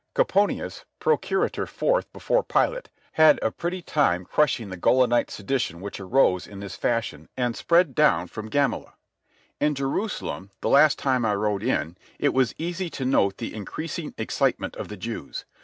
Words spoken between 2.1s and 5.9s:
before Pilate, had a pretty time crushing the Gaulonite sedition